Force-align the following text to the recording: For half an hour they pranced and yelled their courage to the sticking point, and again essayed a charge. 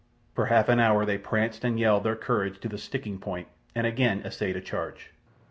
For 0.33 0.47
half 0.47 0.67
an 0.67 0.79
hour 0.79 1.05
they 1.05 1.19
pranced 1.19 1.63
and 1.63 1.79
yelled 1.79 2.05
their 2.05 2.15
courage 2.15 2.59
to 2.61 2.67
the 2.67 2.79
sticking 2.79 3.19
point, 3.19 3.47
and 3.75 3.85
again 3.85 4.23
essayed 4.25 4.55
a 4.55 4.59
charge. 4.61 5.11